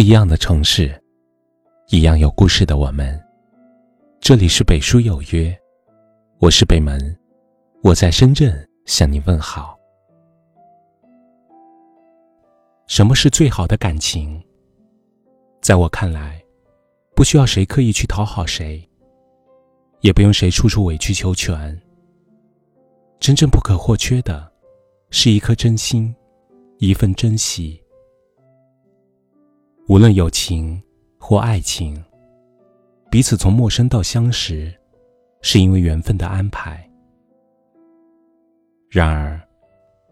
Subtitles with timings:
[0.00, 0.98] 不一样的城市，
[1.88, 3.22] 一样有故事的我们。
[4.18, 5.54] 这里是北书有约，
[6.38, 7.14] 我是北门，
[7.82, 9.78] 我在深圳向你问好。
[12.86, 14.42] 什么是最好的感情？
[15.60, 16.42] 在我看来，
[17.14, 18.82] 不需要谁刻意去讨好谁，
[20.00, 21.78] 也不用谁处处委曲求全。
[23.18, 24.50] 真正不可或缺的，
[25.10, 26.16] 是一颗真心，
[26.78, 27.78] 一份珍惜。
[29.90, 30.80] 无论友情
[31.18, 32.00] 或爱情，
[33.10, 34.72] 彼此从陌生到相识，
[35.42, 36.88] 是因为缘分的安排。
[38.88, 39.40] 然而，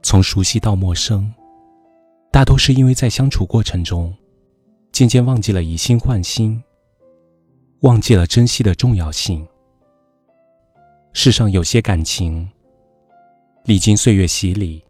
[0.02, 1.32] 从熟悉到陌生，
[2.32, 4.12] 大多是因为在相处过程中，
[4.90, 6.60] 渐渐忘记了以心换心，
[7.82, 9.46] 忘记了珍惜的重要性。
[11.12, 12.50] 世上有些感情，
[13.62, 14.84] 历经岁月洗礼，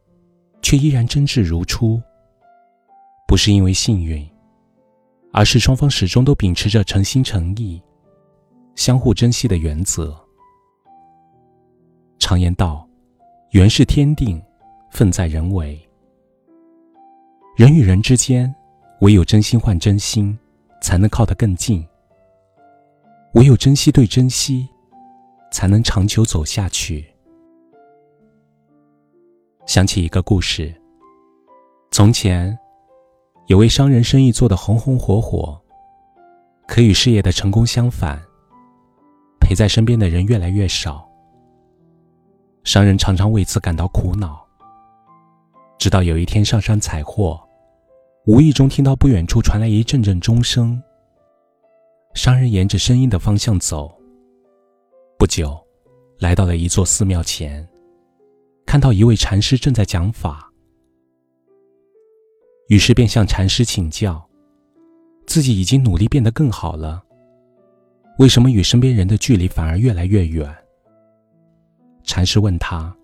[0.62, 2.01] 却依然真挚如初，
[3.27, 4.27] 不是因为幸运。
[5.32, 7.80] 而是双方始终都秉持着诚心诚意、
[8.74, 10.18] 相互珍惜的原则。
[12.18, 12.88] 常言道
[13.52, 14.43] ：“缘是天定，
[14.90, 15.79] 份在人为。”
[17.57, 18.52] 人与人之间，
[19.01, 20.37] 唯有真心换真心，
[20.80, 21.82] 才能靠得更近；
[23.35, 24.68] 唯有珍惜对珍惜，
[25.52, 27.07] 才能长久走下去。
[29.66, 30.74] 想起一个故事：
[31.90, 32.59] 从前。
[33.49, 35.59] 有位商人生意做得红红火火，
[36.66, 38.21] 可与事业的成功相反，
[39.41, 41.09] 陪在身边的人越来越少。
[42.63, 44.46] 商人常常为此感到苦恼。
[45.79, 47.41] 直到有一天上山采货，
[48.26, 50.82] 无意中听到不远处传来一阵阵钟声。
[52.13, 53.91] 商人沿着声音的方向走，
[55.19, 55.59] 不久，
[56.19, 57.66] 来到了一座寺庙前，
[58.66, 60.48] 看到一位禅师正在讲法。
[62.69, 64.22] 于是便向禅师请教，
[65.27, 67.03] 自己已经努力变得更好了，
[68.19, 70.54] 为什么与身边人的距离反而越来越远？
[72.04, 72.94] 禅师问他：“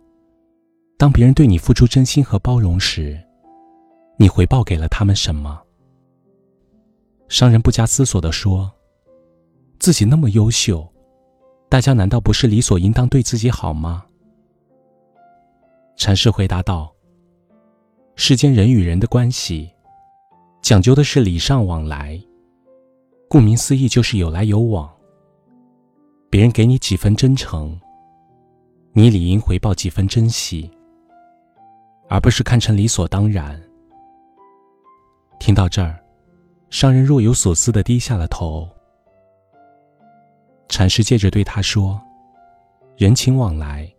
[0.98, 3.18] 当别人对你付出真心和包容时，
[4.18, 5.60] 你回报给了他们什么？”
[7.28, 8.70] 商人不加思索地说
[9.80, 10.86] ：“自己那么优秀，
[11.70, 14.04] 大家难道不是理所应当对自己好吗？”
[15.96, 16.93] 禅师回答道。
[18.16, 19.68] 世间人与人的关系，
[20.62, 22.20] 讲究的是礼尚往来。
[23.28, 24.88] 顾名思义，就是有来有往。
[26.30, 27.78] 别人给你几分真诚，
[28.92, 30.70] 你理应回报几分珍惜，
[32.08, 33.60] 而不是看成理所当然。
[35.40, 36.00] 听到这儿，
[36.70, 38.68] 商人若有所思的低下了头。
[40.68, 42.00] 禅师接着对他说
[42.96, 43.92] ：“人情往来，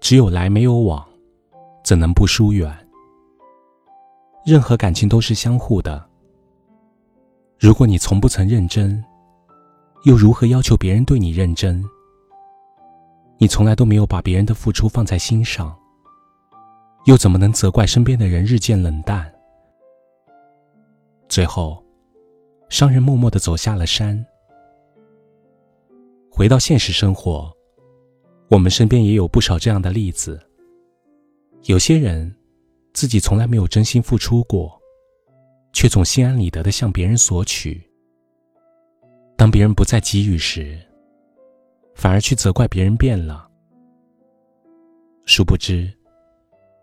[0.00, 1.04] 只有来没有往，
[1.84, 2.72] 怎能不疏远？”
[4.50, 6.04] 任何感情都是相互的。
[7.56, 9.00] 如果你从不曾认真，
[10.02, 11.80] 又如何要求别人对你认真？
[13.38, 15.72] 你从来都没有把别人的付出放在心上，
[17.04, 19.32] 又怎么能责怪身边的人日渐冷淡？
[21.28, 21.80] 最后，
[22.68, 24.26] 商人默默的走下了山。
[26.28, 27.52] 回到现实生活，
[28.48, 30.40] 我们身边也有不少这样的例子。
[31.66, 32.34] 有些人。
[32.92, 34.80] 自己从来没有真心付出过，
[35.72, 37.80] 却总心安理得的向别人索取。
[39.36, 40.78] 当别人不再给予时，
[41.94, 43.48] 反而去责怪别人变了。
[45.24, 45.90] 殊不知，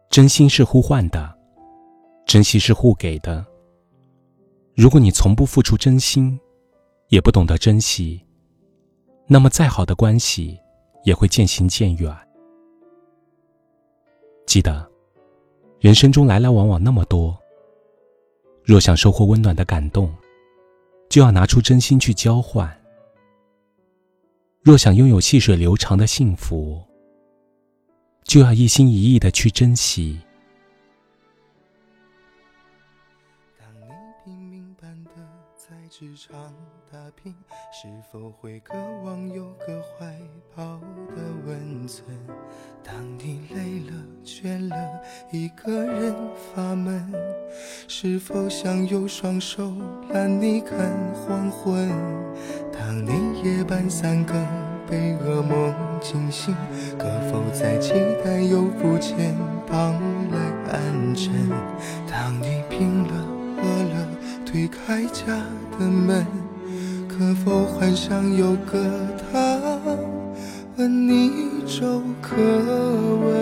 [0.09, 1.37] 真心是互换的，
[2.25, 3.45] 珍惜是互给的。
[4.75, 6.39] 如果你从不付出真心，
[7.09, 8.25] 也不懂得珍惜，
[9.27, 10.57] 那么再好的关系，
[11.03, 12.15] 也会渐行渐远。
[14.45, 14.86] 记得。
[15.79, 17.37] 人生中来来往往那么多，
[18.63, 20.11] 若想收获温暖的感动，
[21.07, 22.67] 就要拿出真心去交换；
[24.63, 26.81] 若想拥有细水流长的幸福，
[28.23, 30.19] 就要一心一意的去珍惜。
[35.99, 36.53] 职场
[36.91, 37.33] 打拼，
[37.73, 40.15] 是否会渴望有个怀
[40.55, 40.79] 抱
[41.15, 42.05] 的温存？
[42.83, 45.01] 当你累了倦了，
[45.31, 46.13] 一个人
[46.53, 47.11] 发闷，
[47.87, 49.73] 是否想有双手
[50.11, 50.77] 揽你看
[51.15, 51.89] 黄昏？
[52.71, 54.35] 当你夜半三更
[54.87, 56.55] 被噩梦惊醒，
[56.99, 59.35] 可否再期待有副肩
[59.65, 59.99] 膀
[60.29, 60.37] 来
[60.71, 61.31] 安枕？
[62.07, 63.26] 当你病了饿了
[64.57, 65.23] 推开家
[65.77, 66.25] 的门，
[67.07, 68.89] 可否幻想有个
[69.31, 69.61] 他？
[70.77, 71.31] 问你
[71.67, 72.35] 粥可
[73.23, 73.37] 温？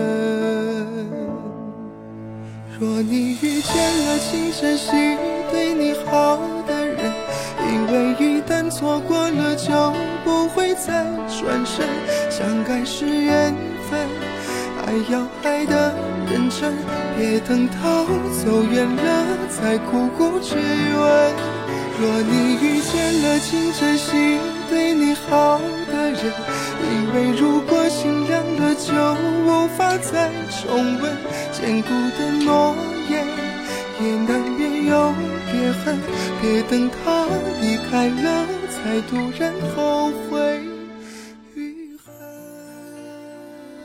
[2.78, 5.18] 若你遇见了情深心
[5.50, 7.10] 对你好的人，
[7.72, 9.72] 因为一旦错过了就
[10.26, 11.88] 不会再转身。
[12.30, 13.56] 相爱是缘
[13.90, 13.98] 分，
[14.86, 15.94] 爱要爱的
[16.30, 16.74] 认真，
[17.18, 18.06] 别等到
[18.44, 21.34] 走远了再苦苦追问。
[21.98, 24.38] 若你遇见了请真心
[24.70, 25.60] 对你好
[25.92, 26.34] 的人，
[26.84, 28.94] 因为如果心凉了就
[29.46, 31.18] 无法再重温
[31.52, 32.76] 坚固的诺
[33.10, 33.26] 言，
[34.02, 35.14] 也难免有
[35.52, 35.98] 别恨。
[36.42, 37.26] 别等他
[37.62, 40.62] 离开了才突然后悔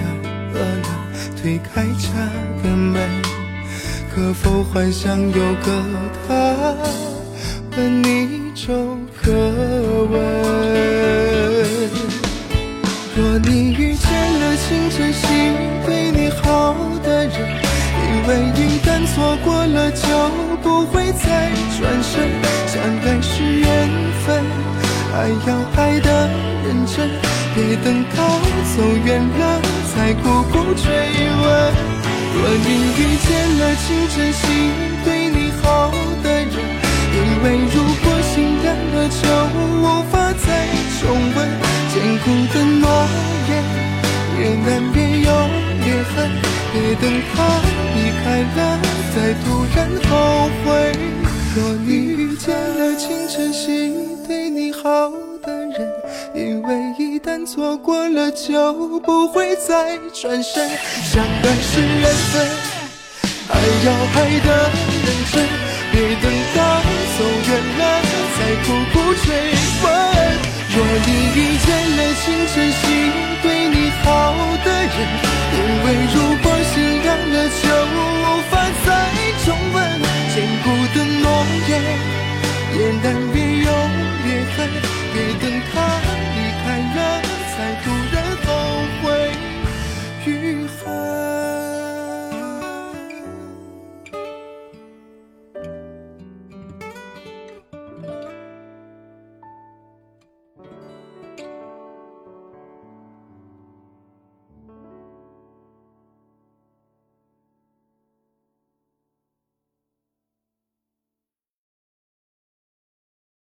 [1.41, 2.07] 推开家
[2.61, 3.01] 的门，
[4.13, 5.83] 可否幻想有个
[6.27, 6.77] 他
[7.75, 9.31] 问你粥可
[10.11, 10.19] 温？
[13.15, 15.27] 若你遇见了请真心
[15.83, 20.07] 对你好的人，因为一旦错过了就
[20.61, 21.49] 不会再
[21.79, 22.29] 转身。
[22.67, 23.89] 相爱是缘
[24.25, 24.45] 分，
[25.13, 26.07] 爱要爱的
[26.63, 27.09] 认真，
[27.53, 28.17] 别等到
[28.75, 29.61] 走远了
[29.93, 31.45] 才苦苦追问。
[32.33, 33.29] 若你遇见
[33.59, 33.85] 了请
[34.15, 34.41] 真心
[35.03, 35.91] 对你好
[36.23, 36.55] 的人，
[37.13, 39.23] 因为如果心凉了就
[39.81, 40.47] 无法再
[40.99, 41.01] 重
[41.35, 41.37] 温。
[41.91, 42.87] 坚固的诺
[43.49, 43.51] 言，
[44.39, 45.29] 也难免有
[45.83, 45.85] 裂
[46.15, 46.15] 痕。
[46.71, 47.03] 别等
[47.35, 47.35] 他
[54.83, 55.11] 好
[55.43, 55.93] 的人，
[56.33, 60.67] 因为一旦错过了就不会再转身。
[61.03, 62.41] 相爱是缘分，
[63.49, 63.53] 爱
[63.85, 64.49] 要爱的
[65.05, 65.45] 认真。
[65.91, 66.25] 别等
[66.55, 66.81] 到
[67.15, 67.81] 走远了，
[68.33, 68.93] 再苦苦
[69.23, 69.25] 追
[69.83, 69.85] 问。
[70.73, 70.75] 若
[71.05, 71.67] 你遇见
[71.97, 72.25] 了请
[72.55, 72.81] 珍惜
[73.43, 74.33] 对你好
[74.65, 74.97] 的人，
[75.53, 76.73] 因为如果心
[77.03, 77.63] 凉了就